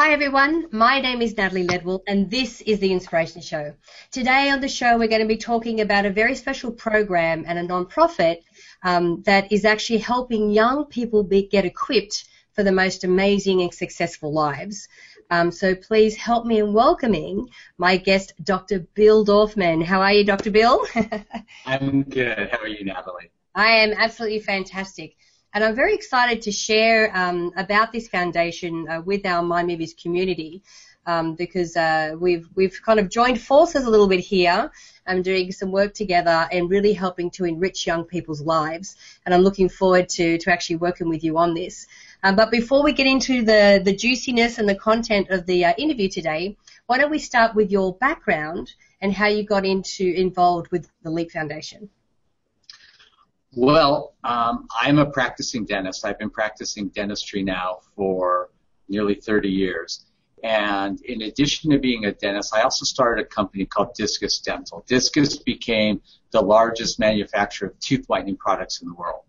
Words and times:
Hi 0.00 0.12
everyone, 0.12 0.68
my 0.70 1.00
name 1.00 1.20
is 1.22 1.36
Natalie 1.36 1.66
Ledwell 1.66 2.02
and 2.06 2.30
this 2.30 2.60
is 2.60 2.78
the 2.78 2.92
Inspiration 2.92 3.42
Show. 3.42 3.74
Today 4.12 4.48
on 4.48 4.60
the 4.60 4.68
show 4.68 4.96
we're 4.96 5.08
going 5.08 5.22
to 5.22 5.26
be 5.26 5.36
talking 5.36 5.80
about 5.80 6.06
a 6.06 6.10
very 6.10 6.36
special 6.36 6.70
program 6.70 7.44
and 7.48 7.58
a 7.58 7.64
non-profit 7.64 8.44
um, 8.84 9.22
that 9.24 9.50
is 9.50 9.64
actually 9.64 9.98
helping 9.98 10.52
young 10.52 10.84
people 10.84 11.24
be, 11.24 11.48
get 11.48 11.64
equipped 11.64 12.28
for 12.52 12.62
the 12.62 12.70
most 12.70 13.02
amazing 13.02 13.60
and 13.60 13.74
successful 13.74 14.32
lives. 14.32 14.86
Um, 15.30 15.50
so 15.50 15.74
please 15.74 16.14
help 16.14 16.46
me 16.46 16.60
in 16.60 16.72
welcoming 16.72 17.48
my 17.76 17.96
guest, 17.96 18.34
Dr. 18.44 18.86
Bill 18.94 19.26
Dorfman. 19.26 19.82
How 19.82 20.00
are 20.00 20.12
you, 20.12 20.22
Dr. 20.22 20.52
Bill? 20.52 20.80
I'm 21.66 22.04
good. 22.04 22.50
How 22.52 22.58
are 22.58 22.68
you, 22.68 22.84
Natalie? 22.84 23.32
I 23.52 23.70
am 23.70 23.94
absolutely 23.98 24.38
fantastic. 24.38 25.16
And 25.54 25.64
I'm 25.64 25.74
very 25.74 25.94
excited 25.94 26.42
to 26.42 26.52
share 26.52 27.10
um, 27.16 27.52
about 27.56 27.90
this 27.90 28.06
foundation 28.08 28.86
uh, 28.88 29.00
with 29.00 29.24
our 29.24 29.42
Mind 29.42 29.68
Movies 29.68 29.94
community 29.94 30.62
um, 31.08 31.34
because 31.34 31.74
uh, 31.74 32.14
we've 32.20 32.46
we've 32.54 32.78
kind 32.84 33.00
of 33.00 33.08
joined 33.08 33.40
forces 33.40 33.84
a 33.84 33.90
little 33.90 34.06
bit 34.06 34.20
here. 34.20 34.70
I'm 35.06 35.22
doing 35.22 35.50
some 35.52 35.72
work 35.72 35.94
together 35.94 36.46
and 36.52 36.68
really 36.68 36.92
helping 36.92 37.30
to 37.30 37.46
enrich 37.46 37.86
young 37.86 38.04
people's 38.04 38.42
lives. 38.42 38.96
And 39.24 39.34
I'm 39.34 39.40
looking 39.40 39.70
forward 39.70 40.10
to, 40.10 40.36
to 40.36 40.52
actually 40.52 40.76
working 40.76 41.08
with 41.08 41.24
you 41.24 41.38
on 41.38 41.54
this. 41.54 41.86
Um, 42.22 42.36
but 42.36 42.50
before 42.50 42.84
we 42.84 42.92
get 42.92 43.06
into 43.06 43.42
the, 43.42 43.80
the 43.82 43.96
juiciness 43.96 44.58
and 44.58 44.68
the 44.68 44.74
content 44.74 45.30
of 45.30 45.46
the 45.46 45.64
uh, 45.64 45.72
interview 45.78 46.10
today, 46.10 46.58
why 46.86 46.98
don't 46.98 47.10
we 47.10 47.18
start 47.18 47.54
with 47.54 47.70
your 47.70 47.94
background 47.94 48.74
and 49.00 49.12
how 49.12 49.28
you 49.28 49.44
got 49.44 49.64
into 49.64 50.04
involved 50.04 50.70
with 50.70 50.90
the 51.02 51.10
Leap 51.10 51.30
Foundation? 51.30 51.88
Well, 53.54 54.14
um, 54.24 54.68
I'm 54.78 54.98
a 54.98 55.06
practicing 55.06 55.64
dentist. 55.64 56.04
I've 56.04 56.18
been 56.18 56.30
practicing 56.30 56.88
dentistry 56.88 57.42
now 57.42 57.78
for 57.96 58.50
nearly 58.88 59.14
30 59.14 59.48
years. 59.48 60.06
And 60.44 61.00
in 61.02 61.22
addition 61.22 61.70
to 61.70 61.78
being 61.78 62.04
a 62.04 62.12
dentist, 62.12 62.54
I 62.54 62.62
also 62.62 62.84
started 62.84 63.24
a 63.24 63.28
company 63.28 63.64
called 63.66 63.94
Discus 63.94 64.38
Dental. 64.38 64.84
Discus 64.86 65.38
became 65.38 66.00
the 66.30 66.40
largest 66.40 66.98
manufacturer 66.98 67.68
of 67.68 67.78
tooth 67.80 68.06
whitening 68.06 68.36
products 68.36 68.82
in 68.82 68.88
the 68.88 68.94
world. 68.94 69.22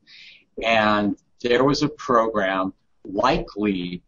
And 0.63 1.17
there 1.41 1.63
was 1.63 1.81
a 1.81 1.89
program 1.89 2.73
like 3.05 3.47
Leap 3.55 4.03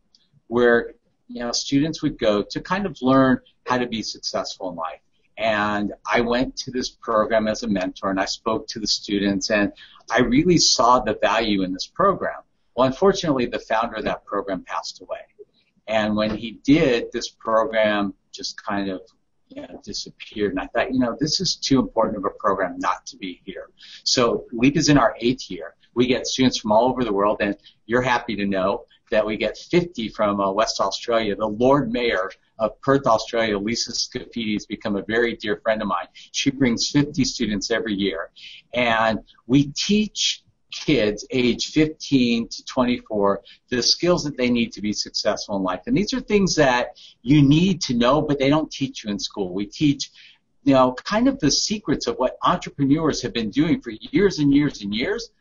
where 0.47 0.93
you 1.27 1.39
know 1.39 1.51
students 1.53 2.03
would 2.03 2.19
go 2.19 2.43
to 2.43 2.59
kind 2.59 2.85
of 2.85 2.97
learn 3.01 3.39
how 3.65 3.77
to 3.77 3.87
be 3.87 4.03
successful 4.03 4.69
in 4.69 4.75
life. 4.75 4.99
And 5.41 5.93
I 6.05 6.21
went 6.21 6.55
to 6.57 6.71
this 6.71 6.89
program 6.89 7.47
as 7.47 7.63
a 7.63 7.67
mentor 7.67 8.11
and 8.11 8.19
I 8.19 8.25
spoke 8.25 8.67
to 8.67 8.79
the 8.79 8.85
students 8.85 9.49
and 9.49 9.73
I 10.11 10.19
really 10.19 10.59
saw 10.59 10.99
the 10.99 11.17
value 11.19 11.63
in 11.63 11.73
this 11.73 11.87
program. 11.87 12.41
Well, 12.75 12.85
unfortunately, 12.85 13.47
the 13.47 13.59
founder 13.59 13.95
of 13.95 14.03
that 14.03 14.23
program 14.23 14.63
passed 14.63 15.01
away. 15.01 15.21
And 15.87 16.15
when 16.15 16.37
he 16.37 16.59
did, 16.63 17.11
this 17.11 17.29
program 17.29 18.13
just 18.31 18.63
kind 18.63 18.89
of 18.89 19.01
you 19.49 19.63
know, 19.63 19.81
disappeared. 19.83 20.51
And 20.51 20.59
I 20.59 20.67
thought, 20.67 20.93
you 20.93 20.99
know, 20.99 21.17
this 21.19 21.41
is 21.41 21.55
too 21.55 21.79
important 21.79 22.17
of 22.17 22.25
a 22.25 22.29
program 22.39 22.75
not 22.77 23.05
to 23.07 23.17
be 23.17 23.41
here. 23.43 23.69
So 24.03 24.45
LEAP 24.51 24.77
is 24.77 24.89
in 24.89 24.97
our 24.97 25.15
eighth 25.19 25.49
year. 25.49 25.75
We 25.95 26.05
get 26.05 26.27
students 26.27 26.59
from 26.59 26.71
all 26.71 26.87
over 26.87 27.03
the 27.03 27.11
world, 27.11 27.39
and 27.41 27.57
you're 27.85 28.01
happy 28.01 28.35
to 28.37 28.45
know 28.45 28.85
that 29.09 29.25
we 29.25 29.35
get 29.35 29.57
50 29.57 30.07
from 30.09 30.39
uh, 30.39 30.51
West 30.51 30.79
Australia. 30.79 31.35
The 31.35 31.45
Lord 31.45 31.91
Mayor 31.91 32.31
of 32.61 32.79
Perth, 32.81 33.07
Australia, 33.07 33.57
Lisa 33.57 33.91
Scaffidi, 33.91 34.53
has 34.53 34.65
become 34.67 34.95
a 34.95 35.01
very 35.01 35.35
dear 35.35 35.57
friend 35.57 35.81
of 35.81 35.87
mine. 35.87 36.07
She 36.31 36.51
brings 36.51 36.89
50 36.91 37.25
students 37.25 37.71
every 37.71 37.93
year. 37.93 38.29
And 38.73 39.19
we 39.47 39.73
teach 39.75 40.43
kids 40.71 41.25
age 41.31 41.71
15 41.71 42.47
to 42.47 42.63
24 42.63 43.41
the 43.69 43.81
skills 43.81 44.23
that 44.23 44.37
they 44.37 44.49
need 44.49 44.71
to 44.73 44.81
be 44.81 44.93
successful 44.93 45.57
in 45.57 45.63
life. 45.63 45.81
And 45.87 45.97
these 45.97 46.13
are 46.13 46.21
things 46.21 46.55
that 46.55 46.97
you 47.23 47.41
need 47.41 47.81
to 47.81 47.95
know, 47.95 48.21
but 48.21 48.39
they 48.39 48.49
don't 48.49 48.71
teach 48.71 49.03
you 49.03 49.09
in 49.09 49.19
school. 49.19 49.53
We 49.53 49.65
teach, 49.65 50.11
you 50.63 50.73
know, 50.73 50.93
kind 50.93 51.27
of 51.27 51.39
the 51.39 51.51
secrets 51.51 52.05
of 52.07 52.15
what 52.17 52.37
entrepreneurs 52.43 53.21
have 53.23 53.33
been 53.33 53.49
doing 53.49 53.81
for 53.81 53.91
years 54.11 54.37
and 54.37 54.53
years 54.53 54.83
and 54.83 54.93
years, 54.93 55.31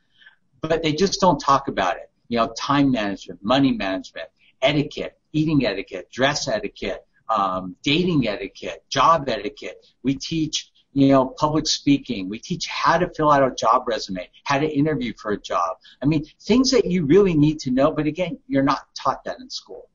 but 0.63 0.83
they 0.83 0.95
just 0.95 1.21
don't 1.21 1.39
talk 1.39 1.69
about 1.69 1.97
it. 1.97 2.11
You 2.29 2.39
know, 2.39 2.53
time 2.59 2.91
management, 2.91 3.41
money 3.43 3.73
management, 3.73 4.29
etiquette, 4.63 5.19
eating 5.33 5.67
etiquette, 5.67 6.11
dress 6.11 6.49
etiquette, 6.49 7.07
um, 7.31 7.77
dating 7.83 8.29
etiquette, 8.29 8.85
job 8.91 9.29
etiquette. 9.29 9.87
We 10.03 10.17
teach, 10.17 10.71
you 10.93 11.09
know, 11.09 11.27
public 11.27 11.67
speaking. 11.67 12.29
We 12.29 12.39
teach 12.39 12.67
how 12.67 12.99
to 12.99 13.09
fill 13.15 13.31
out 13.31 13.43
a 13.43 13.55
job 13.55 13.85
resume, 13.87 14.29
how 14.45 14.59
to 14.59 14.69
interview 14.69 15.15
for 15.17 15.33
a 15.33 15.41
job. 15.41 15.79
I 16.03 16.07
mean, 16.07 16.25
things 16.43 16.71
that 16.73 16.85
you 16.85 17.07
really 17.07 17.35
need 17.35 17.61
to 17.61 17.71
know, 17.71 17.93
but 17.93 18.07
again, 18.07 18.39
you're 18.49 18.65
not 18.65 18.83
taught 18.95 19.25
that 19.25 19.39
in 19.41 19.49
school. 19.49 19.89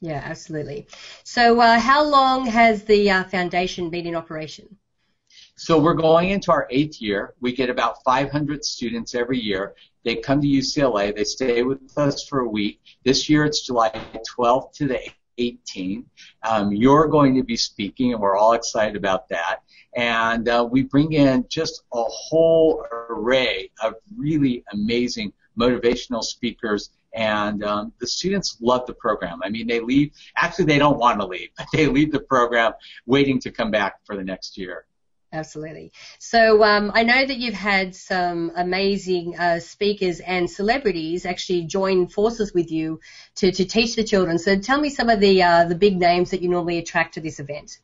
Yeah, 0.00 0.22
absolutely. 0.24 0.86
So, 1.24 1.60
uh, 1.60 1.80
how 1.80 2.04
long 2.04 2.46
has 2.46 2.84
the 2.84 3.10
uh, 3.10 3.24
foundation 3.24 3.90
been 3.90 4.06
in 4.06 4.14
operation? 4.14 4.76
So 5.56 5.76
we're 5.76 5.94
going 5.94 6.30
into 6.30 6.52
our 6.52 6.68
eighth 6.70 7.02
year. 7.02 7.34
We 7.40 7.52
get 7.52 7.68
about 7.68 7.96
500 8.04 8.64
students 8.64 9.16
every 9.16 9.40
year. 9.40 9.74
They 10.04 10.14
come 10.14 10.40
to 10.40 10.46
UCLA. 10.46 11.14
They 11.14 11.24
stay 11.24 11.64
with 11.64 11.98
us 11.98 12.24
for 12.28 12.40
a 12.40 12.48
week. 12.48 12.80
This 13.04 13.28
year 13.28 13.44
it's 13.44 13.66
July 13.66 13.90
12th 14.38 14.72
to 14.74 14.86
the 14.86 15.00
18. 15.38 16.04
Um, 16.42 16.72
you're 16.72 17.06
going 17.06 17.34
to 17.36 17.42
be 17.42 17.56
speaking, 17.56 18.12
and 18.12 18.20
we're 18.20 18.36
all 18.36 18.52
excited 18.52 18.96
about 18.96 19.28
that. 19.28 19.62
And 19.96 20.48
uh, 20.48 20.68
we 20.70 20.82
bring 20.82 21.12
in 21.12 21.46
just 21.48 21.82
a 21.92 22.04
whole 22.04 22.84
array 23.10 23.70
of 23.82 23.94
really 24.16 24.64
amazing 24.72 25.32
motivational 25.58 26.22
speakers 26.22 26.90
and 27.14 27.64
um, 27.64 27.92
the 28.00 28.06
students 28.06 28.58
love 28.60 28.86
the 28.86 28.94
program. 28.94 29.40
I 29.42 29.48
mean, 29.48 29.66
they 29.66 29.80
leave. 29.80 30.12
Actually, 30.36 30.66
they 30.66 30.78
don't 30.78 30.98
want 30.98 31.20
to 31.20 31.26
leave, 31.26 31.48
but 31.56 31.66
they 31.72 31.86
leave 31.86 32.12
the 32.12 32.20
program 32.20 32.72
waiting 33.06 33.40
to 33.40 33.50
come 33.50 33.70
back 33.70 34.04
for 34.04 34.16
the 34.16 34.24
next 34.24 34.56
year. 34.58 34.84
Absolutely. 35.30 35.92
So 36.18 36.64
um, 36.64 36.90
I 36.94 37.02
know 37.02 37.26
that 37.26 37.36
you've 37.36 37.52
had 37.52 37.94
some 37.94 38.50
amazing 38.56 39.38
uh, 39.38 39.60
speakers 39.60 40.20
and 40.20 40.50
celebrities 40.50 41.26
actually 41.26 41.64
join 41.64 42.08
forces 42.08 42.54
with 42.54 42.70
you 42.70 43.00
to, 43.36 43.52
to 43.52 43.64
teach 43.66 43.94
the 43.94 44.04
children. 44.04 44.38
So 44.38 44.58
tell 44.58 44.80
me 44.80 44.88
some 44.88 45.10
of 45.10 45.20
the 45.20 45.42
uh, 45.42 45.64
the 45.64 45.74
big 45.74 45.98
names 45.98 46.30
that 46.30 46.40
you 46.40 46.48
normally 46.48 46.78
attract 46.78 47.14
to 47.14 47.20
this 47.20 47.40
event. 47.40 47.78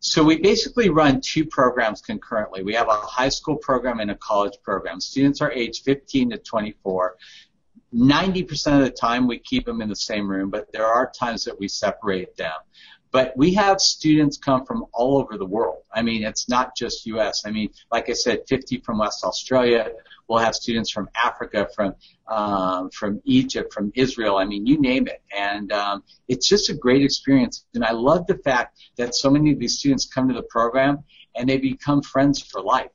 So 0.00 0.22
we 0.22 0.40
basically 0.40 0.90
run 0.90 1.20
two 1.20 1.44
programs 1.44 2.00
concurrently. 2.00 2.62
We 2.62 2.74
have 2.74 2.88
a 2.88 2.94
high 2.94 3.28
school 3.28 3.56
program 3.56 3.98
and 3.98 4.12
a 4.12 4.16
college 4.16 4.56
program. 4.62 5.00
Students 5.00 5.40
are 5.40 5.50
age 5.50 5.82
15 5.82 6.30
to 6.30 6.38
24. 6.38 7.16
90% 7.94 8.78
of 8.78 8.84
the 8.84 8.90
time 8.90 9.26
we 9.26 9.38
keep 9.38 9.64
them 9.64 9.80
in 9.80 9.88
the 9.88 9.96
same 9.96 10.28
room, 10.28 10.50
but 10.50 10.70
there 10.72 10.86
are 10.86 11.10
times 11.10 11.44
that 11.44 11.58
we 11.58 11.66
separate 11.66 12.36
them. 12.36 12.52
But 13.10 13.34
we 13.36 13.54
have 13.54 13.80
students 13.80 14.36
come 14.36 14.66
from 14.66 14.84
all 14.92 15.18
over 15.18 15.38
the 15.38 15.46
world. 15.46 15.82
I 15.92 16.02
mean, 16.02 16.22
it's 16.24 16.48
not 16.48 16.76
just 16.76 17.06
U.S. 17.06 17.42
I 17.46 17.50
mean, 17.50 17.70
like 17.90 18.10
I 18.10 18.12
said, 18.12 18.42
50 18.48 18.78
from 18.80 18.98
West 18.98 19.24
Australia. 19.24 19.90
We'll 20.28 20.40
have 20.40 20.54
students 20.54 20.90
from 20.90 21.08
Africa, 21.14 21.68
from 21.74 21.94
um, 22.26 22.90
from 22.90 23.22
Egypt, 23.24 23.72
from 23.72 23.90
Israel. 23.94 24.36
I 24.36 24.44
mean, 24.44 24.66
you 24.66 24.78
name 24.78 25.06
it. 25.06 25.22
And 25.36 25.72
um, 25.72 26.02
it's 26.28 26.46
just 26.46 26.68
a 26.68 26.74
great 26.74 27.02
experience. 27.02 27.64
And 27.74 27.84
I 27.84 27.92
love 27.92 28.26
the 28.26 28.36
fact 28.38 28.78
that 28.98 29.14
so 29.14 29.30
many 29.30 29.52
of 29.52 29.58
these 29.58 29.78
students 29.78 30.06
come 30.06 30.28
to 30.28 30.34
the 30.34 30.42
program 30.42 31.04
and 31.34 31.48
they 31.48 31.56
become 31.56 32.02
friends 32.02 32.42
for 32.42 32.60
life. 32.60 32.90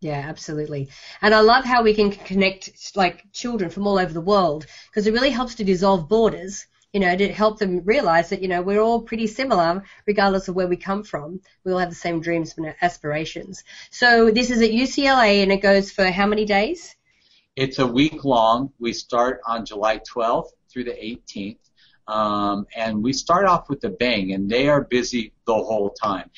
Yeah, 0.00 0.22
absolutely. 0.28 0.90
And 1.22 1.34
I 1.34 1.40
love 1.40 1.64
how 1.64 1.82
we 1.82 1.94
can 1.94 2.10
connect 2.10 2.94
like 2.94 3.24
children 3.32 3.70
from 3.70 3.86
all 3.86 3.98
over 3.98 4.12
the 4.12 4.20
world 4.20 4.66
because 4.90 5.06
it 5.06 5.14
really 5.14 5.30
helps 5.30 5.54
to 5.54 5.64
dissolve 5.64 6.10
borders, 6.10 6.66
you 6.94 7.00
know, 7.00 7.14
to 7.14 7.28
help 7.32 7.58
them 7.58 7.82
realize 7.84 8.30
that, 8.30 8.40
you 8.40 8.46
know, 8.46 8.62
we're 8.62 8.80
all 8.80 9.02
pretty 9.02 9.26
similar 9.26 9.82
regardless 10.06 10.46
of 10.46 10.54
where 10.54 10.68
we 10.68 10.76
come 10.76 11.02
from. 11.02 11.40
We 11.64 11.72
all 11.72 11.78
have 11.78 11.88
the 11.88 11.96
same 11.96 12.20
dreams 12.20 12.54
and 12.56 12.72
aspirations. 12.80 13.64
So 13.90 14.30
this 14.30 14.50
is 14.50 14.62
at 14.62 14.70
UCLA 14.70 15.42
and 15.42 15.50
it 15.50 15.60
goes 15.60 15.90
for 15.90 16.06
how 16.06 16.26
many 16.26 16.44
days? 16.44 16.94
It's 17.56 17.80
a 17.80 17.86
week 17.86 18.24
long. 18.24 18.70
We 18.78 18.92
start 18.92 19.40
on 19.44 19.66
July 19.66 19.98
12th 19.98 20.50
through 20.72 20.84
the 20.84 20.92
18th. 20.92 21.58
Um, 22.06 22.66
and 22.76 23.02
we 23.02 23.12
start 23.12 23.46
off 23.46 23.68
with 23.68 23.82
a 23.84 23.88
bang, 23.88 24.32
and 24.32 24.50
they 24.50 24.68
are 24.68 24.82
busy 24.82 25.32
the 25.46 25.54
whole 25.54 25.90
time. 25.90 26.30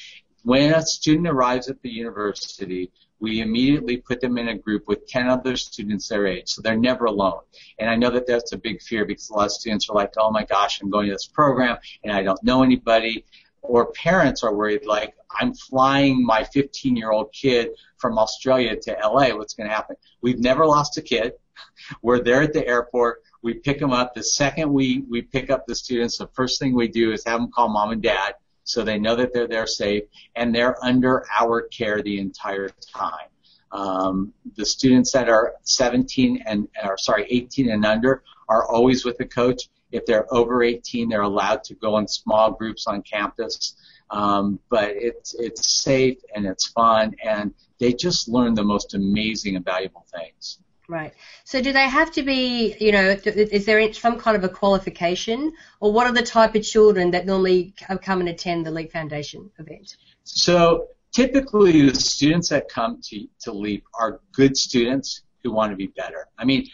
When 0.45 0.73
a 0.73 0.81
student 0.81 1.27
arrives 1.27 1.69
at 1.69 1.83
the 1.83 1.91
university, 1.91 2.93
we 3.19 3.41
immediately 3.41 3.97
put 3.97 4.21
them 4.21 4.37
in 4.39 4.49
a 4.49 4.59
group 4.59 4.87
with 4.87 5.07
10 5.07 5.29
other 5.29 5.57
students 5.57 6.09
their 6.09 6.27
age, 6.27 6.49
so 6.49 6.61
they're 6.61 6.77
never 6.77 7.07
alone. 7.07 7.41
And 7.79 7.89
I 7.89 7.97
know 7.97 8.11
that 8.11 8.27
that's 8.27 8.53
a 8.53 8.59
big 8.59 8.83
fear 8.83 9.05
because 9.05 9.31
a 9.31 9.35
lot 9.35 9.47
of 9.47 9.53
students 9.53 9.89
are 9.89 9.95
like, 9.95 10.13
oh 10.19 10.31
my 10.31 10.45
gosh, 10.45 10.81
I'm 10.81 10.91
going 10.91 11.07
to 11.07 11.13
this 11.13 11.27
program 11.27 11.79
and 12.05 12.13
I 12.13 12.23
don't 12.23 12.43
know 12.43 12.63
anybody. 12.63 13.25
Or 13.63 13.91
parents 13.93 14.45
are 14.45 14.55
worried, 14.55 14.87
like, 14.87 15.15
I'm 15.31 15.53
flying 15.53 16.25
my 16.25 16.45
15 16.45 16.95
year 16.95 17.11
old 17.11 17.33
kid 17.33 17.71
from 17.97 18.17
Australia 18.17 18.77
to 18.77 18.97
LA. 19.03 19.35
What's 19.37 19.55
going 19.55 19.69
to 19.69 19.75
happen? 19.75 19.97
We've 20.21 20.39
never 20.39 20.65
lost 20.67 20.99
a 20.99 21.03
kid. 21.03 21.33
We're 22.03 22.23
there 22.23 22.43
at 22.43 22.53
the 22.53 22.65
airport. 22.67 23.23
We 23.43 23.55
pick 23.55 23.81
them 23.81 23.93
up. 23.93 24.15
The 24.15 24.23
second 24.23 24.73
we, 24.73 25.05
we 25.09 25.23
pick 25.23 25.51
up 25.51 25.67
the 25.67 25.75
students, 25.75 26.19
the 26.19 26.29
first 26.29 26.61
thing 26.61 26.75
we 26.75 26.89
do 26.89 27.13
is 27.13 27.25
have 27.25 27.41
them 27.41 27.51
call 27.51 27.69
mom 27.69 27.91
and 27.91 28.03
dad 28.03 28.35
so 28.67 28.83
they 28.83 28.99
know 28.99 29.15
that 29.15 29.33
they're 29.33 29.47
there 29.47 29.67
safe 29.67 30.03
and 30.35 30.55
they're 30.55 30.85
under 30.85 31.25
our 31.41 31.63
care 31.63 32.03
the 32.03 32.19
entire 32.19 32.69
time. 32.95 33.29
Um, 33.73 34.33
the 34.57 34.67
students 34.67 35.13
that 35.13 35.29
are 35.29 35.55
17 35.63 36.43
and 36.47 36.69
or 36.85 36.99
sorry 36.99 37.27
18 37.31 37.71
and 37.71 37.85
under 37.87 38.23
are 38.49 38.69
always 38.69 39.05
with 39.05 39.19
a 39.21 39.25
coach. 39.25 39.69
If 39.93 40.05
they're 40.05 40.33
over 40.35 40.63
18, 40.63 41.09
they're 41.09 41.23
allowed 41.23 41.63
to 41.65 41.75
go 41.75 41.99
in 41.99 42.09
small 42.09 42.51
groups 42.51 42.87
on 42.87 43.03
campus. 43.03 43.77
Um, 44.11 44.59
but 44.69 44.91
it's 44.91 45.35
it's 45.35 45.83
safe 45.83 46.19
and 46.35 46.47
it's 46.47 46.69
fun 46.69 47.15
and 47.25 47.53
they 47.79 47.93
just 47.93 48.29
learn 48.29 48.55
the 48.55 48.65
most 48.65 48.95
amazing 48.95 49.57
and 49.57 49.65
valuable 49.65 50.07
things. 50.15 50.59
Right. 50.89 51.13
So 51.45 51.61
do 51.61 51.73
they 51.73 51.89
have 51.89 52.13
to 52.13 52.23
be, 52.23 52.77
you 52.79 52.93
know, 52.93 53.17
is 53.25 53.67
there 53.67 53.93
some 53.93 54.21
kind 54.21 54.37
of 54.37 54.45
a 54.45 54.49
qualification, 54.49 55.53
or 55.81 55.93
what 55.93 56.07
are 56.07 56.13
the 56.13 56.23
type 56.23 56.55
of 56.55 56.63
children 56.63 57.11
that 57.11 57.27
normally 57.27 57.75
uh, 57.89 57.97
come 57.99 58.21
and 58.21 58.29
attend 58.29 58.65
the 58.65 58.71
Leap 58.71 58.93
Foundation 58.93 59.51
event? 59.59 59.97
So 60.23 60.89
typically, 61.13 61.89
the 61.89 61.95
students 61.95 62.51
that 62.51 62.69
come 62.69 63.01
to 63.07 63.27
to 63.41 63.53
Leap 63.53 63.85
are 63.99 64.21
good 64.33 64.57
students 64.57 65.23
who 65.43 65.51
want 65.51 65.73
to 65.73 65.77
be 65.77 65.89
better. 65.89 66.29
I 66.39 66.45
mean, 66.45 66.69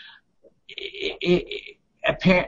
it, 0.68 1.16
it, 1.22 1.76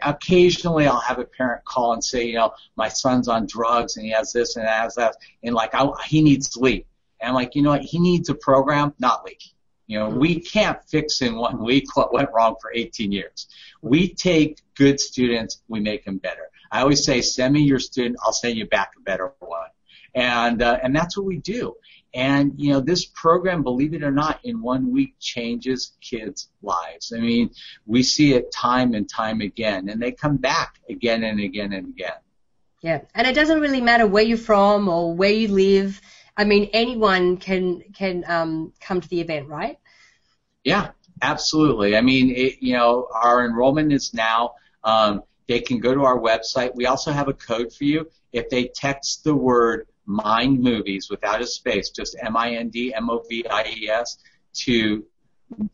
occasionally 0.02 0.86
I'll 0.86 1.00
have 1.00 1.18
a 1.18 1.24
parent 1.24 1.64
call 1.64 1.94
and 1.94 2.04
say, 2.04 2.26
you 2.26 2.34
know, 2.34 2.52
my 2.76 2.88
son's 2.88 3.28
on 3.28 3.46
drugs 3.46 3.96
and 3.96 4.04
he 4.04 4.12
has 4.12 4.32
this 4.32 4.56
and 4.56 4.66
has 4.66 4.96
that, 4.96 5.16
and 5.42 5.54
like 5.54 5.74
I, 5.74 5.88
he 6.06 6.20
needs 6.20 6.54
Leap. 6.58 6.86
And 7.20 7.30
I'm 7.30 7.34
like, 7.34 7.54
you 7.54 7.62
know 7.62 7.70
what? 7.70 7.82
He 7.82 7.98
needs 7.98 8.28
a 8.28 8.34
program, 8.34 8.92
not 8.98 9.24
Leap. 9.24 9.38
You 9.86 9.98
know, 9.98 10.08
we 10.08 10.40
can't 10.40 10.78
fix 10.88 11.20
in 11.20 11.36
one 11.36 11.62
week 11.62 11.94
what 11.94 12.12
went 12.12 12.30
wrong 12.32 12.56
for 12.60 12.72
18 12.72 13.12
years. 13.12 13.48
We 13.82 14.14
take 14.14 14.60
good 14.74 14.98
students, 14.98 15.62
we 15.68 15.80
make 15.80 16.04
them 16.04 16.18
better. 16.18 16.50
I 16.72 16.80
always 16.80 17.04
say, 17.04 17.20
send 17.20 17.54
me 17.54 17.60
your 17.60 17.78
student, 17.78 18.16
I'll 18.24 18.32
send 18.32 18.56
you 18.56 18.66
back 18.66 18.92
a 18.98 19.02
better 19.02 19.32
one. 19.40 19.68
And, 20.14 20.62
uh, 20.62 20.78
and 20.82 20.94
that's 20.94 21.16
what 21.16 21.26
we 21.26 21.38
do. 21.38 21.76
And, 22.14 22.52
you 22.56 22.72
know, 22.72 22.80
this 22.80 23.04
program, 23.06 23.64
believe 23.64 23.92
it 23.92 24.04
or 24.04 24.12
not, 24.12 24.38
in 24.44 24.62
one 24.62 24.92
week 24.92 25.16
changes 25.18 25.96
kids' 26.00 26.48
lives. 26.62 27.12
I 27.14 27.18
mean, 27.18 27.50
we 27.86 28.04
see 28.04 28.34
it 28.34 28.52
time 28.52 28.94
and 28.94 29.08
time 29.08 29.40
again, 29.40 29.88
and 29.88 30.00
they 30.00 30.12
come 30.12 30.36
back 30.36 30.80
again 30.88 31.24
and 31.24 31.40
again 31.40 31.72
and 31.72 31.88
again. 31.88 32.12
Yeah, 32.82 33.00
and 33.14 33.26
it 33.26 33.34
doesn't 33.34 33.60
really 33.60 33.80
matter 33.80 34.06
where 34.06 34.22
you're 34.22 34.38
from 34.38 34.88
or 34.88 35.12
where 35.12 35.32
you 35.32 35.48
live. 35.48 36.00
I 36.36 36.44
mean, 36.44 36.70
anyone 36.72 37.36
can 37.36 37.82
can 37.92 38.24
um, 38.26 38.72
come 38.80 39.00
to 39.00 39.08
the 39.08 39.20
event, 39.20 39.48
right? 39.48 39.78
Yeah, 40.64 40.90
absolutely. 41.22 41.96
I 41.96 42.00
mean, 42.00 42.30
it, 42.30 42.56
you 42.60 42.72
know, 42.72 43.08
our 43.12 43.44
enrollment 43.44 43.92
is 43.92 44.14
now. 44.14 44.54
Um, 44.82 45.22
they 45.46 45.60
can 45.60 45.78
go 45.78 45.94
to 45.94 46.04
our 46.04 46.18
website. 46.18 46.74
We 46.74 46.86
also 46.86 47.12
have 47.12 47.28
a 47.28 47.34
code 47.34 47.72
for 47.72 47.84
you. 47.84 48.08
If 48.32 48.48
they 48.48 48.70
text 48.74 49.24
the 49.24 49.34
word 49.34 49.86
Mind 50.06 50.60
Movies 50.60 51.08
without 51.10 51.40
a 51.40 51.46
space, 51.46 51.90
just 51.90 52.16
M 52.20 52.36
I 52.36 52.54
N 52.54 52.70
D 52.70 52.94
M 52.94 53.10
O 53.10 53.22
V 53.28 53.46
I 53.48 53.74
E 53.76 53.88
S 53.88 54.18
to 54.64 55.04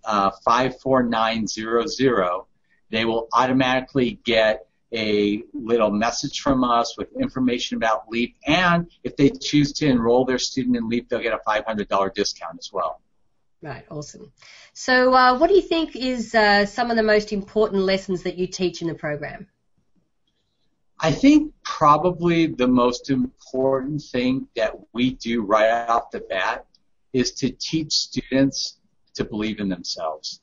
uh, 0.05 0.31
54900, 0.45 2.45
they 2.91 3.05
will 3.05 3.29
automatically 3.33 4.21
get 4.25 4.67
a 4.93 5.43
little 5.53 5.91
message 5.91 6.41
from 6.41 6.65
us 6.65 6.97
with 6.99 7.09
information 7.21 7.77
about 7.77 8.09
LEAP, 8.09 8.37
and 8.47 8.91
if 9.05 9.17
they 9.17 9.31
choose 9.31 9.73
to 9.75 9.87
enroll 9.87 10.25
their 10.25 10.39
student 10.39 10.77
in 10.77 10.89
LEAP, 10.89 11.09
they'll 11.09 11.21
get 11.21 11.35
a 11.35 11.41
$500 11.49 12.15
discount 12.15 12.59
as 12.59 12.71
well. 12.73 13.01
Right, 13.63 13.85
awesome. 13.91 14.33
So, 14.73 15.13
uh, 15.15 15.39
what 15.39 15.49
do 15.49 15.55
you 15.55 15.63
think 15.63 15.95
is 15.95 16.35
uh, 16.35 16.65
some 16.65 16.91
of 16.91 16.97
the 16.97 17.03
most 17.03 17.33
important 17.33 17.83
lessons 17.83 18.23
that 18.23 18.37
you 18.37 18.47
teach 18.47 18.81
in 18.81 18.89
the 18.89 18.95
program? 18.95 19.49
I 20.99 21.13
think 21.13 21.53
probably 21.63 22.47
the 22.47 22.69
most 22.69 23.11
important 23.11 24.03
thing 24.03 24.49
that 24.57 24.75
we 24.93 25.15
do 25.15 25.43
right 25.43 25.89
off 25.89 26.11
the 26.11 26.21
bat 26.21 26.67
is 27.13 27.33
to 27.33 27.51
teach 27.51 27.93
students 27.93 28.79
to 29.15 29.25
believe 29.25 29.61
in 29.61 29.69
themselves. 29.69 30.41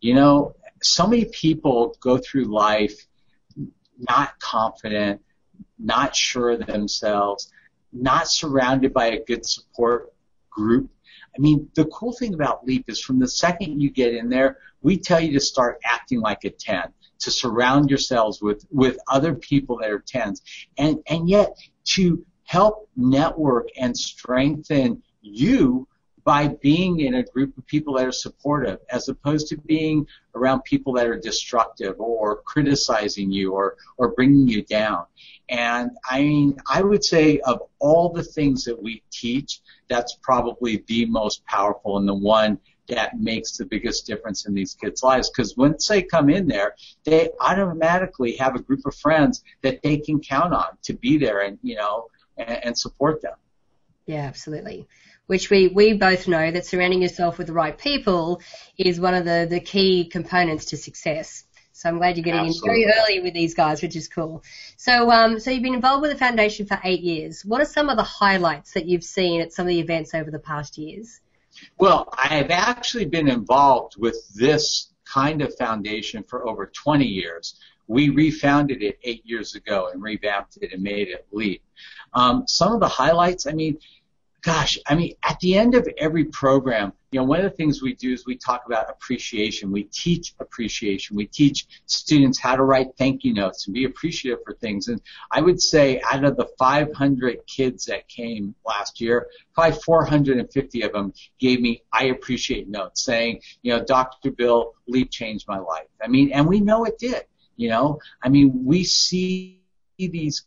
You 0.00 0.14
know, 0.14 0.54
so 0.82 1.06
many 1.06 1.24
people 1.24 1.96
go 2.00 2.18
through 2.18 2.44
life 2.44 3.06
not 3.98 4.38
confident, 4.40 5.20
not 5.78 6.14
sure 6.14 6.50
of 6.50 6.66
themselves, 6.66 7.52
not 7.92 8.28
surrounded 8.28 8.92
by 8.92 9.06
a 9.06 9.24
good 9.24 9.44
support 9.44 10.12
group. 10.50 10.90
I 11.36 11.40
mean, 11.40 11.68
the 11.74 11.84
cool 11.86 12.12
thing 12.12 12.34
about 12.34 12.66
Leap 12.66 12.88
is 12.88 13.00
from 13.00 13.18
the 13.18 13.28
second 13.28 13.80
you 13.80 13.90
get 13.90 14.14
in 14.14 14.28
there, 14.28 14.58
we 14.82 14.98
tell 14.98 15.20
you 15.20 15.32
to 15.32 15.40
start 15.40 15.80
acting 15.84 16.20
like 16.20 16.44
a 16.44 16.50
10, 16.50 16.82
to 17.20 17.30
surround 17.30 17.90
yourselves 17.90 18.40
with, 18.40 18.64
with 18.70 18.98
other 19.08 19.34
people 19.34 19.78
that 19.78 19.90
are 19.90 20.00
10s, 20.00 20.40
and, 20.76 21.00
and 21.08 21.28
yet 21.28 21.56
to 21.84 22.24
help 22.44 22.88
network 22.96 23.68
and 23.78 23.96
strengthen 23.96 25.02
you 25.20 25.86
by 26.28 26.46
being 26.46 27.00
in 27.00 27.14
a 27.14 27.22
group 27.22 27.56
of 27.56 27.66
people 27.66 27.94
that 27.94 28.06
are 28.06 28.12
supportive 28.12 28.78
as 28.90 29.08
opposed 29.08 29.48
to 29.48 29.56
being 29.56 30.06
around 30.34 30.60
people 30.60 30.92
that 30.92 31.06
are 31.06 31.18
destructive 31.18 31.98
or 31.98 32.42
criticizing 32.42 33.32
you 33.32 33.54
or, 33.54 33.76
or 33.96 34.08
bringing 34.08 34.46
you 34.46 34.62
down. 34.62 35.06
And 35.48 35.90
I 36.04 36.20
mean, 36.20 36.58
I 36.70 36.82
would 36.82 37.02
say 37.02 37.40
of 37.46 37.62
all 37.78 38.10
the 38.10 38.22
things 38.22 38.62
that 38.64 38.78
we 38.78 39.02
teach, 39.10 39.62
that's 39.88 40.18
probably 40.20 40.84
the 40.86 41.06
most 41.06 41.42
powerful 41.46 41.96
and 41.96 42.06
the 42.06 42.14
one 42.14 42.58
that 42.88 43.18
makes 43.18 43.56
the 43.56 43.64
biggest 43.64 44.06
difference 44.06 44.44
in 44.46 44.52
these 44.52 44.74
kids' 44.74 45.02
lives. 45.02 45.30
Because 45.30 45.56
once 45.56 45.88
they 45.88 46.02
come 46.02 46.28
in 46.28 46.46
there, 46.46 46.76
they 47.04 47.30
automatically 47.40 48.36
have 48.36 48.54
a 48.54 48.60
group 48.60 48.84
of 48.84 48.94
friends 48.94 49.42
that 49.62 49.80
they 49.82 49.96
can 49.96 50.20
count 50.20 50.52
on 50.52 50.76
to 50.82 50.92
be 50.92 51.16
there 51.16 51.40
and, 51.40 51.58
you 51.62 51.76
know, 51.76 52.08
and, 52.36 52.64
and 52.64 52.78
support 52.78 53.22
them. 53.22 53.36
Yeah, 54.04 54.24
absolutely 54.24 54.86
which 55.28 55.50
we, 55.50 55.68
we 55.68 55.92
both 55.92 56.26
know 56.26 56.50
that 56.50 56.66
surrounding 56.66 57.02
yourself 57.02 57.38
with 57.38 57.46
the 57.46 57.52
right 57.52 57.76
people 57.78 58.40
is 58.78 58.98
one 58.98 59.14
of 59.14 59.24
the, 59.24 59.46
the 59.48 59.60
key 59.60 60.06
components 60.06 60.64
to 60.64 60.76
success. 60.76 61.44
So 61.72 61.88
I'm 61.88 61.98
glad 61.98 62.16
you're 62.16 62.24
getting 62.24 62.46
Absolutely. 62.46 62.82
in 62.82 62.88
very 62.88 62.98
early 62.98 63.20
with 63.20 63.34
these 63.34 63.54
guys, 63.54 63.82
which 63.82 63.94
is 63.94 64.08
cool. 64.08 64.42
So, 64.78 65.10
um, 65.12 65.38
so 65.38 65.50
you've 65.50 65.62
been 65.62 65.74
involved 65.74 66.00
with 66.02 66.10
the 66.10 66.18
foundation 66.18 66.66
for 66.66 66.80
eight 66.82 67.02
years. 67.02 67.44
What 67.44 67.60
are 67.60 67.66
some 67.66 67.90
of 67.90 67.98
the 67.98 68.02
highlights 68.02 68.72
that 68.72 68.86
you've 68.86 69.04
seen 69.04 69.42
at 69.42 69.52
some 69.52 69.66
of 69.66 69.68
the 69.68 69.78
events 69.78 70.14
over 70.14 70.30
the 70.30 70.38
past 70.38 70.78
years? 70.78 71.20
Well, 71.76 72.08
I've 72.16 72.50
actually 72.50 73.04
been 73.04 73.28
involved 73.28 73.96
with 73.98 74.16
this 74.34 74.92
kind 75.04 75.42
of 75.42 75.54
foundation 75.56 76.22
for 76.22 76.48
over 76.48 76.66
20 76.66 77.04
years. 77.04 77.54
We 77.86 78.08
refounded 78.08 78.82
it 78.82 78.98
eight 79.04 79.24
years 79.24 79.54
ago 79.54 79.90
and 79.92 80.02
revamped 80.02 80.58
it 80.62 80.72
and 80.72 80.82
made 80.82 81.08
it 81.08 81.26
leap. 81.32 81.62
Um, 82.14 82.44
some 82.46 82.72
of 82.72 82.80
the 82.80 82.88
highlights, 82.88 83.46
I 83.46 83.52
mean, 83.52 83.78
gosh, 84.42 84.78
I 84.86 84.94
mean, 84.94 85.14
at 85.24 85.38
the 85.40 85.56
end 85.56 85.74
of 85.74 85.88
every 85.98 86.24
program, 86.24 86.92
you 87.10 87.18
know, 87.18 87.24
one 87.24 87.38
of 87.38 87.44
the 87.44 87.56
things 87.56 87.82
we 87.82 87.94
do 87.94 88.12
is 88.12 88.26
we 88.26 88.36
talk 88.36 88.64
about 88.66 88.90
appreciation. 88.90 89.72
We 89.72 89.84
teach 89.84 90.34
appreciation. 90.40 91.16
We 91.16 91.26
teach 91.26 91.66
students 91.86 92.38
how 92.38 92.54
to 92.56 92.62
write 92.62 92.88
thank 92.98 93.24
you 93.24 93.32
notes 93.32 93.66
and 93.66 93.74
be 93.74 93.84
appreciative 93.84 94.40
for 94.44 94.54
things. 94.54 94.88
And 94.88 95.00
I 95.30 95.40
would 95.40 95.60
say 95.60 96.00
out 96.10 96.24
of 96.24 96.36
the 96.36 96.48
500 96.58 97.46
kids 97.46 97.86
that 97.86 98.08
came 98.08 98.54
last 98.66 99.00
year, 99.00 99.26
probably 99.54 99.78
450 99.84 100.82
of 100.82 100.92
them 100.92 101.12
gave 101.38 101.60
me 101.60 101.82
I 101.92 102.06
appreciate 102.06 102.68
notes 102.68 103.02
saying, 103.02 103.40
you 103.62 103.74
know, 103.74 103.84
Dr. 103.84 104.30
Bill, 104.30 104.74
Leap 104.86 105.10
changed 105.10 105.48
my 105.48 105.58
life. 105.58 105.88
I 106.02 106.08
mean, 106.08 106.30
and 106.32 106.46
we 106.46 106.60
know 106.60 106.84
it 106.84 106.98
did. 106.98 107.24
You 107.56 107.70
know, 107.70 107.98
I 108.22 108.28
mean, 108.28 108.64
we 108.64 108.84
see 108.84 109.62
these 109.98 110.44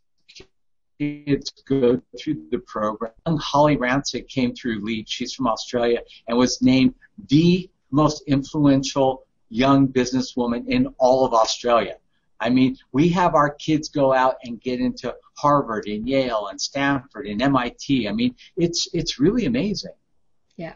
kids 1.02 1.52
go 1.66 2.00
through 2.20 2.48
the 2.52 2.60
program. 2.60 3.12
Holly 3.26 3.76
Ransom 3.76 4.24
came 4.28 4.54
through 4.54 4.84
LEAP. 4.86 5.08
She's 5.08 5.34
from 5.34 5.48
Australia 5.48 6.00
and 6.28 6.38
was 6.38 6.62
named 6.62 6.94
the 7.30 7.70
most 7.90 8.24
influential 8.28 9.26
young 9.50 9.88
businesswoman 9.88 10.68
in 10.68 10.94
all 11.00 11.26
of 11.26 11.34
Australia. 11.34 11.96
I 12.40 12.50
mean, 12.50 12.78
we 12.92 13.10
have 13.10 13.34
our 13.34 13.52
kids 13.52 13.90
go 13.90 14.14
out 14.14 14.36
and 14.44 14.62
get 14.62 14.80
into 14.80 15.16
Harvard 15.38 15.88
and 15.88 16.08
Yale 16.08 16.48
and 16.48 16.62
Stanford 16.62 17.26
and 17.26 17.42
MIT. 17.42 18.08
I 18.08 18.12
mean, 18.12 18.36
it's 18.56 18.88
it's 18.94 19.20
really 19.20 19.46
amazing. 19.46 19.94
Yeah. 20.56 20.76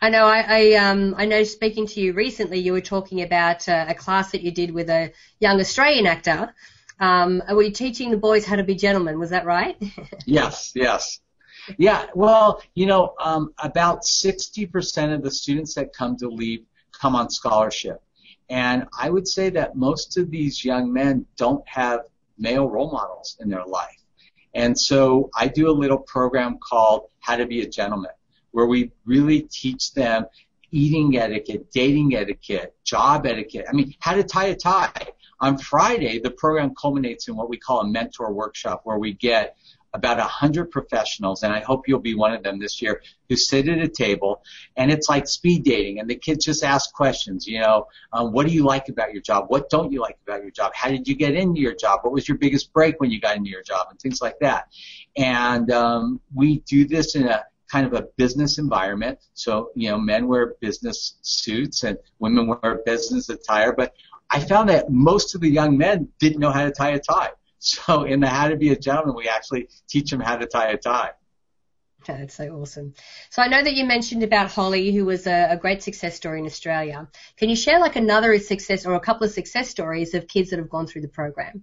I 0.00 0.10
know. 0.10 0.24
I, 0.26 0.44
I 0.48 0.72
um 0.74 1.14
I 1.16 1.24
know. 1.26 1.44
Speaking 1.44 1.86
to 1.88 2.00
you 2.00 2.12
recently, 2.12 2.58
you 2.58 2.72
were 2.72 2.80
talking 2.80 3.22
about 3.22 3.68
uh, 3.68 3.86
a 3.88 3.94
class 3.94 4.32
that 4.32 4.42
you 4.42 4.50
did 4.50 4.70
with 4.70 4.88
a 4.90 5.12
young 5.40 5.60
Australian 5.60 6.06
actor. 6.06 6.54
Um, 7.02 7.42
were 7.50 7.64
you 7.64 7.72
teaching 7.72 8.12
the 8.12 8.16
boys 8.16 8.46
how 8.46 8.54
to 8.54 8.62
be 8.62 8.76
gentlemen? 8.76 9.18
Was 9.18 9.30
that 9.30 9.44
right? 9.44 9.76
yes. 10.24 10.70
Yes. 10.76 11.20
Yeah. 11.76 12.06
Well, 12.14 12.62
you 12.74 12.86
know, 12.86 13.14
um, 13.20 13.52
about 13.58 14.02
60% 14.02 15.12
of 15.12 15.22
the 15.22 15.30
students 15.30 15.74
that 15.74 15.92
come 15.92 16.16
to 16.18 16.28
LEAP 16.28 16.64
come 16.92 17.16
on 17.16 17.28
scholarship. 17.28 18.00
And 18.48 18.86
I 18.96 19.10
would 19.10 19.26
say 19.26 19.50
that 19.50 19.74
most 19.74 20.16
of 20.16 20.30
these 20.30 20.64
young 20.64 20.92
men 20.92 21.26
don't 21.36 21.66
have 21.66 22.02
male 22.38 22.68
role 22.68 22.92
models 22.92 23.36
in 23.40 23.48
their 23.48 23.64
life. 23.64 23.98
And 24.54 24.78
so 24.78 25.28
I 25.36 25.48
do 25.48 25.68
a 25.68 25.72
little 25.72 25.98
program 25.98 26.58
called 26.62 27.08
How 27.18 27.34
to 27.34 27.46
Be 27.46 27.62
a 27.62 27.68
Gentleman, 27.68 28.12
where 28.52 28.66
we 28.66 28.92
really 29.06 29.42
teach 29.50 29.92
them 29.94 30.26
eating 30.70 31.16
etiquette, 31.16 31.72
dating 31.72 32.14
etiquette, 32.14 32.76
job 32.84 33.26
etiquette. 33.26 33.66
I 33.68 33.72
mean, 33.72 33.92
how 33.98 34.14
to 34.14 34.22
tie 34.22 34.46
a 34.46 34.54
tie. 34.54 34.92
On 35.42 35.58
Friday, 35.58 36.20
the 36.20 36.30
program 36.30 36.72
culminates 36.80 37.26
in 37.26 37.34
what 37.34 37.50
we 37.50 37.58
call 37.58 37.80
a 37.80 37.86
mentor 37.86 38.32
workshop, 38.32 38.82
where 38.84 38.98
we 38.98 39.12
get 39.12 39.56
about 39.92 40.18
a 40.18 40.24
hundred 40.24 40.70
professionals, 40.70 41.42
and 41.42 41.52
I 41.52 41.60
hope 41.60 41.86
you'll 41.86 41.98
be 41.98 42.14
one 42.14 42.32
of 42.32 42.42
them 42.44 42.60
this 42.60 42.80
year, 42.80 43.02
who 43.28 43.34
sit 43.36 43.68
at 43.68 43.78
a 43.78 43.88
table, 43.88 44.42
and 44.76 44.90
it's 44.90 45.08
like 45.08 45.26
speed 45.26 45.64
dating, 45.64 45.98
and 45.98 46.08
the 46.08 46.14
kids 46.14 46.44
just 46.44 46.62
ask 46.62 46.94
questions. 46.94 47.46
You 47.46 47.60
know, 47.60 47.88
um, 48.12 48.32
what 48.32 48.46
do 48.46 48.52
you 48.54 48.64
like 48.64 48.88
about 48.88 49.12
your 49.12 49.20
job? 49.20 49.46
What 49.48 49.68
don't 49.68 49.92
you 49.92 50.00
like 50.00 50.16
about 50.26 50.42
your 50.42 50.52
job? 50.52 50.72
How 50.74 50.88
did 50.88 51.08
you 51.08 51.16
get 51.16 51.34
into 51.34 51.60
your 51.60 51.74
job? 51.74 52.00
What 52.02 52.12
was 52.12 52.28
your 52.28 52.38
biggest 52.38 52.72
break 52.72 53.00
when 53.00 53.10
you 53.10 53.20
got 53.20 53.36
into 53.36 53.50
your 53.50 53.64
job, 53.64 53.88
and 53.90 54.00
things 54.00 54.22
like 54.22 54.38
that. 54.40 54.68
And 55.16 55.70
um, 55.72 56.20
we 56.32 56.60
do 56.60 56.86
this 56.86 57.16
in 57.16 57.26
a 57.26 57.44
kind 57.70 57.86
of 57.86 57.94
a 57.94 58.06
business 58.16 58.58
environment. 58.58 59.18
So, 59.34 59.70
you 59.74 59.90
know, 59.90 59.98
men 59.98 60.28
wear 60.28 60.54
business 60.60 61.16
suits 61.22 61.84
and 61.84 61.96
women 62.18 62.46
wear 62.46 62.82
business 62.84 63.30
attire, 63.30 63.72
but 63.72 63.94
I 64.32 64.40
found 64.40 64.70
that 64.70 64.90
most 64.90 65.34
of 65.34 65.42
the 65.42 65.50
young 65.50 65.76
men 65.76 66.08
didn't 66.18 66.40
know 66.40 66.50
how 66.50 66.64
to 66.64 66.72
tie 66.72 66.90
a 66.90 66.98
tie. 66.98 67.30
So 67.64 68.02
in 68.02 68.18
the 68.18 68.26
How 68.26 68.48
to 68.48 68.56
Be 68.56 68.70
a 68.70 68.76
Gentleman, 68.76 69.14
we 69.14 69.28
actually 69.28 69.68
teach 69.88 70.10
them 70.10 70.18
how 70.18 70.34
to 70.34 70.46
tie 70.46 70.70
a 70.70 70.76
tie. 70.76 71.12
That's 72.04 72.34
so 72.34 72.48
awesome. 72.60 72.94
So 73.30 73.40
I 73.40 73.46
know 73.46 73.62
that 73.62 73.74
you 73.74 73.84
mentioned 73.84 74.24
about 74.24 74.50
Holly, 74.50 74.92
who 74.92 75.04
was 75.04 75.28
a, 75.28 75.50
a, 75.50 75.56
great 75.56 75.80
success 75.80 76.16
story 76.16 76.40
in 76.40 76.46
Australia. 76.46 77.08
Can 77.36 77.48
you 77.48 77.54
share 77.54 77.78
like 77.78 77.94
another 77.94 78.36
success 78.40 78.84
or 78.84 78.94
a 78.94 79.00
couple 79.00 79.24
of 79.24 79.30
success 79.30 79.68
stories 79.68 80.12
of 80.14 80.26
kids 80.26 80.50
that 80.50 80.58
have 80.58 80.68
gone 80.68 80.88
through 80.88 81.02
the 81.02 81.08
program? 81.08 81.62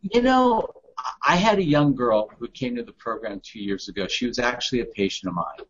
You 0.00 0.22
know, 0.22 0.68
I 1.26 1.34
had 1.34 1.58
a 1.58 1.64
young 1.64 1.96
girl 1.96 2.30
who 2.38 2.46
came 2.46 2.76
to 2.76 2.84
the 2.84 2.92
program 2.92 3.40
two 3.42 3.58
years 3.58 3.88
ago. 3.88 4.06
She 4.06 4.26
was 4.26 4.38
actually 4.38 4.80
a 4.80 4.86
patient 4.86 5.30
of 5.30 5.34
mine, 5.34 5.66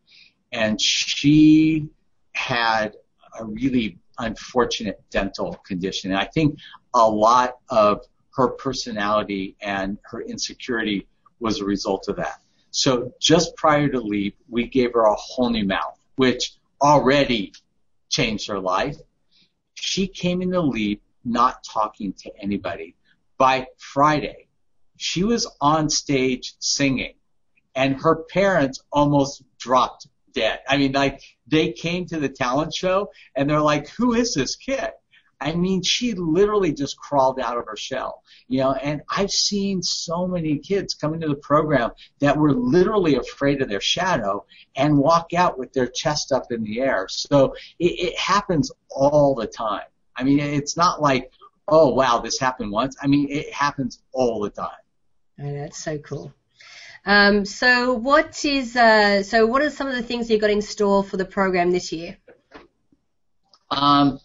and 0.53 0.79
she 0.79 1.89
had 2.33 2.97
a 3.41 3.47
really 3.47 3.99
unfortunate 4.19 5.03
dental 5.11 5.55
condition. 5.67 6.11
And 6.11 6.21
I 6.21 6.25
think 6.25 6.59
a 6.95 7.09
lot 7.09 7.57
of 7.69 8.03
her 8.35 8.49
personality 8.49 9.57
and 9.61 9.99
her 10.05 10.21
insecurity 10.23 11.07
was 11.41 11.61
a 11.61 11.65
result 11.65 12.09
of 12.09 12.17
that. 12.17 12.41
So 12.71 13.13
just 13.21 13.57
prior 13.57 13.89
to 13.89 14.01
Leap, 14.01 14.37
we 14.49 14.69
gave 14.69 14.93
her 14.95 15.05
a 15.05 15.15
whole 15.15 15.51
new 15.51 15.65
mouth, 15.65 15.99
which 16.17 16.55
already 16.81 17.53
changed 18.09 18.49
her 18.49 18.61
life. 18.61 18.97
She 19.75 20.07
came 20.07 20.43
into 20.43 20.61
Leap 20.61 21.03
not 21.25 21.65
talking 21.65 22.13
to 22.15 22.31
anybody. 22.41 22.95
By 23.39 23.67
Friday, 23.77 24.49
she 24.97 25.25
was 25.25 25.51
on 25.61 25.91
stage 25.91 26.55
singing, 26.59 27.15
and 27.75 28.01
her 28.01 28.25
parents 28.25 28.83
almost 28.93 29.43
dropped 29.59 30.09
I 30.37 30.77
mean, 30.77 30.93
like 30.93 31.23
they 31.47 31.73
came 31.73 32.07
to 32.07 32.19
the 32.19 32.29
talent 32.29 32.75
show 32.75 33.11
and 33.35 33.49
they're 33.49 33.61
like, 33.61 33.89
"Who 33.91 34.15
is 34.15 34.35
this 34.35 34.57
kid?" 34.57 34.91
I 35.41 35.55
mean, 35.55 35.83
she 35.83 36.15
literally 36.15 36.73
just 36.73 36.99
crawled 36.99 37.39
out 37.39 37.59
of 37.59 37.67
her 37.67 37.77
shell, 37.77 38.23
you 38.49 38.59
know, 38.59 38.73
and 38.73 39.03
I've 39.09 39.31
seen 39.31 39.83
so 39.83 40.27
many 40.27 40.59
kids 40.59 40.95
come 40.95 41.15
into 41.15 41.29
the 41.29 41.37
program 41.37 41.93
that 42.19 42.37
were 42.37 42.53
literally 42.53 43.15
afraid 43.15 43.63
of 43.63 43.69
their 43.69 43.81
shadow 43.81 44.45
and 44.75 44.99
walk 44.99 45.35
out 45.35 45.57
with 45.57 45.73
their 45.73 45.87
chest 45.87 46.33
up 46.33 46.51
in 46.51 46.65
the 46.65 46.81
air. 46.81 47.07
So 47.09 47.55
it, 47.79 48.01
it 48.01 48.19
happens 48.19 48.73
all 48.91 49.37
the 49.37 49.47
time. 49.47 49.87
I 50.17 50.25
mean, 50.25 50.41
it's 50.41 50.77
not 50.77 51.01
like, 51.01 51.31
oh, 51.69 51.95
wow, 51.95 52.19
this 52.19 52.41
happened 52.41 52.73
once. 52.73 52.97
I 53.01 53.07
mean, 53.07 53.31
it 53.31 53.53
happens 53.53 54.03
all 54.13 54.41
the 54.41 54.51
time. 54.51 54.69
Oh, 55.41 55.53
that's 55.53 55.79
so 55.79 55.99
cool. 55.99 56.35
Um, 57.09 57.47
so 57.47 57.95
what 57.95 58.45
is 58.45 58.77
uh, 58.77 59.23
so 59.23 59.47
what 59.47 59.63
are 59.63 59.71
some 59.71 59.89
of 59.89 59.95
the 59.95 60.03
things 60.03 60.31
you've 60.31 60.43
got 60.43 60.51
in 60.51 60.61
store 60.61 61.03
for 61.03 61.17
the 61.17 61.25
program 61.25 61.71
this 61.71 61.91
year? 61.91 62.19
Um, 63.71 64.21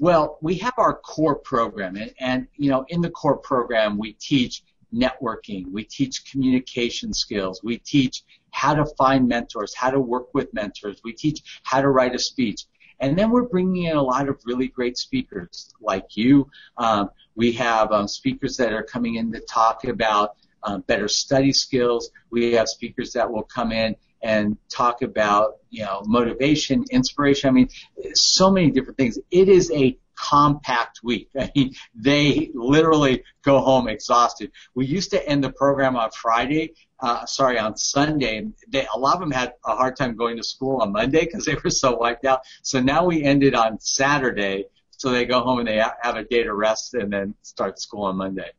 well, 0.00 0.36
we 0.42 0.56
have 0.56 0.74
our 0.76 0.96
core 0.96 1.36
program, 1.36 1.94
and, 1.94 2.12
and 2.18 2.48
you 2.56 2.68
know, 2.68 2.84
in 2.88 3.00
the 3.00 3.10
core 3.10 3.36
program, 3.36 3.96
we 3.96 4.14
teach 4.14 4.64
networking, 4.92 5.70
we 5.70 5.84
teach 5.84 6.28
communication 6.28 7.14
skills, 7.14 7.62
we 7.62 7.78
teach 7.78 8.24
how 8.50 8.74
to 8.74 8.86
find 8.98 9.28
mentors, 9.28 9.72
how 9.76 9.90
to 9.90 10.00
work 10.00 10.34
with 10.34 10.52
mentors, 10.52 11.00
we 11.04 11.12
teach 11.12 11.60
how 11.62 11.80
to 11.80 11.90
write 11.90 12.16
a 12.16 12.18
speech. 12.18 12.66
And 12.98 13.16
then 13.16 13.30
we're 13.30 13.42
bringing 13.42 13.84
in 13.84 13.96
a 13.96 14.02
lot 14.02 14.28
of 14.28 14.36
really 14.44 14.66
great 14.66 14.98
speakers 14.98 15.72
like 15.80 16.16
you. 16.16 16.50
Um, 16.76 17.10
we 17.36 17.52
have 17.52 17.92
um, 17.92 18.08
speakers 18.08 18.56
that 18.56 18.72
are 18.72 18.82
coming 18.82 19.14
in 19.14 19.32
to 19.32 19.40
talk 19.48 19.84
about 19.84 20.34
um, 20.62 20.82
better 20.82 21.08
study 21.08 21.52
skills. 21.52 22.10
We 22.30 22.52
have 22.52 22.68
speakers 22.68 23.12
that 23.12 23.30
will 23.30 23.42
come 23.42 23.72
in 23.72 23.96
and 24.22 24.58
talk 24.68 25.02
about 25.02 25.54
you 25.70 25.84
know 25.84 26.02
motivation, 26.06 26.84
inspiration. 26.90 27.48
I 27.48 27.52
mean, 27.52 27.68
so 28.14 28.50
many 28.50 28.70
different 28.70 28.98
things. 28.98 29.18
It 29.30 29.48
is 29.48 29.70
a 29.72 29.98
compact 30.20 31.00
week. 31.02 31.30
I 31.38 31.50
mean, 31.54 31.74
they 31.94 32.50
literally 32.54 33.24
go 33.42 33.60
home 33.60 33.88
exhausted. 33.88 34.52
We 34.74 34.86
used 34.86 35.10
to 35.12 35.26
end 35.26 35.42
the 35.42 35.50
program 35.50 35.96
on 35.96 36.10
Friday, 36.10 36.74
uh, 37.00 37.24
sorry, 37.26 37.58
on 37.58 37.76
Sunday. 37.76 38.46
They, 38.68 38.86
a 38.94 38.98
lot 38.98 39.14
of 39.14 39.20
them 39.20 39.30
had 39.30 39.54
a 39.64 39.74
hard 39.74 39.96
time 39.96 40.16
going 40.16 40.36
to 40.36 40.42
school 40.42 40.82
on 40.82 40.92
Monday 40.92 41.24
because 41.24 41.44
they 41.44 41.56
were 41.64 41.70
so 41.70 41.96
wiped 41.96 42.24
out. 42.24 42.40
So 42.62 42.80
now 42.80 43.04
we 43.04 43.22
ended 43.22 43.54
on 43.54 43.80
Saturday. 43.80 44.66
So 44.90 45.10
they 45.10 45.24
go 45.24 45.40
home 45.40 45.60
and 45.60 45.68
they 45.68 45.78
have 45.78 46.16
a 46.16 46.24
day 46.24 46.42
to 46.42 46.52
rest 46.52 46.92
and 46.92 47.10
then 47.10 47.34
start 47.42 47.80
school 47.80 48.04
on 48.04 48.16
Monday. 48.16 48.50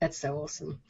That's 0.00 0.16
so 0.16 0.38
awesome. 0.38 0.80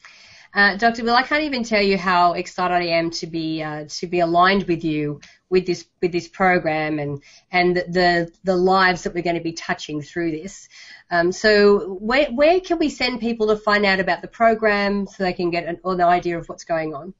Uh, 0.53 0.75
Dr. 0.75 1.03
Bill, 1.03 1.15
I 1.15 1.23
can't 1.23 1.43
even 1.43 1.63
tell 1.63 1.81
you 1.81 1.97
how 1.97 2.33
excited 2.33 2.75
I 2.75 2.97
am 2.97 3.09
to 3.11 3.27
be 3.27 3.63
uh, 3.63 3.85
to 3.87 4.07
be 4.07 4.19
aligned 4.19 4.63
with 4.63 4.83
you 4.83 5.21
with 5.49 5.65
this 5.65 5.85
with 6.01 6.11
this 6.11 6.27
program 6.27 6.99
and 6.99 7.23
and 7.51 7.77
the 7.77 8.29
the 8.43 8.55
lives 8.55 9.03
that 9.03 9.13
we're 9.13 9.23
going 9.23 9.37
to 9.37 9.41
be 9.41 9.53
touching 9.53 10.01
through 10.01 10.31
this. 10.31 10.67
Um, 11.09 11.31
so 11.31 11.93
where 11.95 12.27
where 12.31 12.59
can 12.59 12.79
we 12.79 12.89
send 12.89 13.21
people 13.21 13.47
to 13.47 13.55
find 13.55 13.85
out 13.85 14.01
about 14.01 14.21
the 14.21 14.27
program 14.27 15.07
so 15.07 15.23
they 15.23 15.33
can 15.33 15.51
get 15.51 15.65
an, 15.65 15.79
an 15.85 16.01
idea 16.01 16.37
of 16.37 16.49
what's 16.49 16.65
going 16.65 16.93
on? 16.93 17.13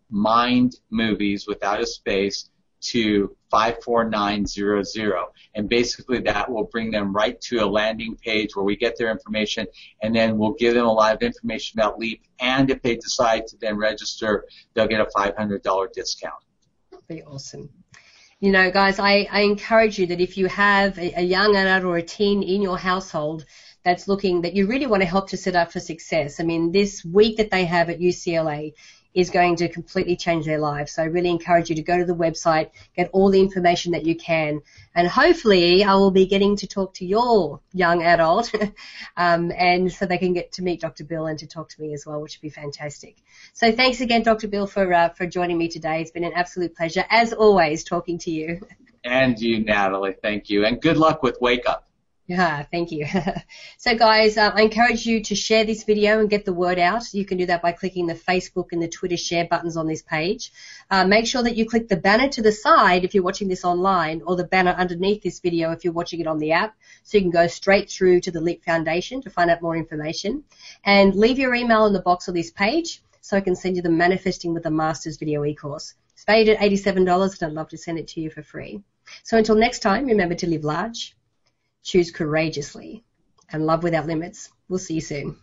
mind 0.10 0.75
movies 0.89 1.48
without 1.48 1.81
a 1.81 1.86
space 1.86 2.50
to 2.79 3.36
54900 3.50 4.86
and 5.55 5.67
basically 5.67 6.19
that 6.19 6.50
will 6.50 6.65
bring 6.65 6.91
them 6.91 7.13
right 7.13 7.39
to 7.41 7.57
a 7.57 7.65
landing 7.65 8.15
page 8.15 8.55
where 8.55 8.63
we 8.63 8.75
get 8.75 8.95
their 8.98 9.10
information 9.10 9.65
and 10.03 10.15
then 10.15 10.38
we'll 10.38 10.53
give 10.53 10.75
them 10.75 10.86
a 10.86 10.91
lot 10.91 11.15
of 11.15 11.24
information 11.24 11.79
about 11.79 11.98
leap. 11.98 12.22
And 12.39 12.69
if 12.69 12.81
they 12.84 12.95
decide 12.95 13.48
to 13.48 13.57
then 13.57 13.77
register 13.77 14.45
they'll 14.74 14.88
get 14.88 15.01
a 15.01 15.05
$500 15.05 15.93
discount. 15.93 16.36
Be 17.07 17.24
awesome 17.24 17.69
you 18.39 18.51
know, 18.51 18.70
guys, 18.70 19.00
I, 19.00 19.27
I 19.32 19.42
encourage 19.42 19.98
you 19.98 20.08
that 20.08 20.20
if 20.20 20.38
you 20.38 20.48
have 20.48 20.98
a, 20.98 21.20
a 21.20 21.24
young 21.24 21.56
adult 21.56 21.84
or 21.84 21.98
a 21.98 22.04
teen 22.04 22.44
in 22.44 22.62
your 22.62 22.77
household 22.77 23.46
that's 23.84 24.08
looking 24.08 24.42
that 24.42 24.56
you 24.56 24.68
really 24.68 24.88
want 24.88 25.01
to 25.01 25.08
help 25.08 25.30
to 25.30 25.38
set 25.38 25.56
up 25.56 25.72
for 25.72 25.80
success. 25.80 26.39
I 26.39 26.44
mean, 26.44 26.72
this 26.72 27.06
week 27.06 27.38
that 27.38 27.51
they 27.51 27.65
have 27.65 27.89
at 27.89 28.00
UCLA 28.00 28.74
is 29.15 29.29
going 29.29 29.55
to 29.55 29.69
completely 29.69 30.15
change 30.15 30.45
their 30.45 30.60
lives. 30.60 30.91
So 30.91 31.01
I 31.01 31.05
really 31.05 31.29
encourage 31.29 31.69
you 31.69 31.75
to 31.77 31.81
go 31.81 31.98
to 31.98 32.05
the 32.05 32.13
website, 32.13 32.69
get 32.95 33.10
all 33.13 33.31
the 33.31 33.39
information 33.39 33.93
that 33.93 34.05
you 34.05 34.15
can, 34.15 34.62
and 34.93 35.07
hopefully 35.07 35.84
I 35.84 35.95
will 35.95 36.12
be 36.12 36.27
getting 36.27 36.57
to 36.57 36.67
talk 36.67 36.93
to 36.95 37.05
your 37.05 37.62
young 37.74 38.03
adult, 38.03 38.53
um, 39.17 39.51
and 39.57 39.91
so 39.91 40.05
they 40.05 40.17
can 40.17 40.34
get 40.34 40.51
to 40.53 40.62
meet 40.62 40.81
Dr. 40.81 41.05
Bill 41.05 41.25
and 41.27 41.39
to 41.39 41.48
talk 41.48 41.69
to 41.69 41.81
me 41.81 41.93
as 41.93 42.05
well, 42.05 42.22
which 42.22 42.38
would 42.38 42.41
be 42.41 42.50
fantastic. 42.50 43.15
So 43.53 43.72
thanks 43.72 44.01
again, 44.01 44.24
Dr. 44.24 44.50
Bill, 44.50 44.67
for 44.67 44.93
uh, 44.93 45.10
for 45.10 45.25
joining 45.25 45.57
me 45.57 45.69
today. 45.69 46.01
It's 46.01 46.12
been 46.12 46.25
an 46.25 46.34
absolute 46.36 46.75
pleasure, 46.75 47.05
as 47.10 47.31
always, 47.31 47.84
talking 47.86 48.17
to 48.19 48.31
you. 48.31 48.62
And 49.05 49.39
you, 49.39 49.63
Natalie. 49.63 50.15
Thank 50.22 50.50
you, 50.50 50.65
and 50.65 50.81
good 50.81 50.98
luck 50.98 51.24
with 51.24 51.39
Wake 51.39 51.69
Up. 51.69 51.85
Yeah, 52.27 52.63
thank 52.72 52.91
you. 52.91 53.05
so 53.77 53.96
guys, 53.96 54.38
uh, 54.38 54.51
I 54.53 54.63
encourage 54.63 55.05
you 55.05 55.22
to 55.24 55.36
share 55.36 55.63
this 55.63 55.84
video 55.84 56.20
and 56.20 56.29
get 56.29 56.46
the 56.46 56.53
word 56.53 56.79
out. 56.79 57.13
You 57.13 57.25
can 57.25 57.38
do 57.38 57.46
that 57.48 57.62
by 57.62 57.72
clicking 57.72 58.08
the 58.08 58.15
Facebook 58.15 58.72
and 58.72 58.82
the 58.82 58.88
Twitter 58.88 59.17
share 59.17 59.46
buttons 59.46 59.77
on 59.77 59.88
this 59.88 60.01
page. 60.01 60.51
Uh, 60.89 61.05
make 61.05 61.27
sure 61.27 61.44
that 61.44 61.55
you 61.55 61.67
click 61.67 61.88
the 61.88 61.98
banner 61.98 62.29
to 62.29 62.41
the 62.41 62.51
side 62.51 63.03
if 63.03 63.13
you're 63.13 63.24
watching 63.24 63.48
this 63.48 63.63
online 63.63 64.22
or 64.25 64.36
the 64.36 64.44
banner 64.44 64.72
underneath 64.72 65.22
this 65.22 65.39
video 65.39 65.72
if 65.72 65.84
you're 65.84 65.94
watching 65.94 66.20
it 66.20 66.27
on 66.27 66.39
the 66.39 66.51
app 66.51 66.75
so 67.03 67.17
you 67.17 67.24
can 67.24 67.32
go 67.32 67.48
straight 67.48 67.89
through 67.89 68.22
to 68.22 68.32
the 68.32 68.41
Leap 68.41 68.63
Foundation 68.63 69.22
to 69.22 69.29
find 69.29 69.51
out 69.51 69.62
more 69.62 69.77
information. 69.77 70.44
And 70.84 71.15
leave 71.15 71.39
your 71.39 71.53
email 71.53 71.86
in 71.86 71.94
the 71.94 72.01
box 72.01 72.27
on 72.27 72.36
this 72.36 72.51
page 72.51 73.01
so 73.22 73.38
I 73.38 73.41
can 73.41 73.55
send 73.55 73.75
you 73.75 73.82
the 73.82 73.89
Manifesting 73.89 74.53
with 74.53 74.63
the 74.63 74.72
Masters 74.72 75.17
video 75.17 75.46
e-course. 75.46 75.94
It's 76.13 76.24
valued 76.24 76.50
at 76.50 76.60
$87 76.60 76.98
and 76.98 77.51
I'd 77.51 77.55
love 77.55 77.70
to 77.70 77.77
send 77.77 78.00
it 78.00 78.08
to 78.10 78.22
you 78.22 78.29
for 78.29 78.41
free. 78.41 78.82
So 79.24 79.38
until 79.38 79.55
next 79.55 79.79
time, 79.79 80.05
remember 80.05 80.36
to 80.36 80.48
live 80.48 80.63
large 80.63 81.14
choose 81.86 82.12
courageously, 82.12 83.04
and 83.51 83.65
love 83.65 83.84
without 83.84 84.08
limits. 84.08 84.50
We'll 84.68 84.80
see 84.80 84.96
you 84.96 85.01
soon. 85.01 85.38